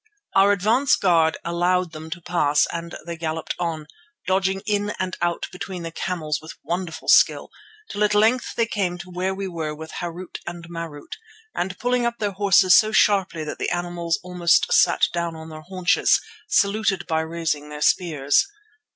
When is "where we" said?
9.11-9.47